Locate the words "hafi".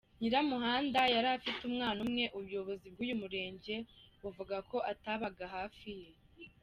5.55-5.89